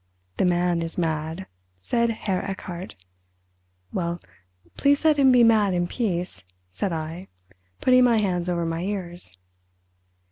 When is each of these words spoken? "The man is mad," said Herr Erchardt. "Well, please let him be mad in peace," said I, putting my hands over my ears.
"The 0.37 0.45
man 0.45 0.81
is 0.81 0.97
mad," 0.97 1.45
said 1.77 2.09
Herr 2.09 2.41
Erchardt. 2.41 2.95
"Well, 3.93 4.19
please 4.75 5.05
let 5.05 5.17
him 5.19 5.31
be 5.31 5.43
mad 5.43 5.75
in 5.75 5.85
peace," 5.85 6.43
said 6.71 6.91
I, 6.91 7.27
putting 7.81 8.03
my 8.03 8.17
hands 8.17 8.49
over 8.49 8.65
my 8.65 8.81
ears. 8.81 9.37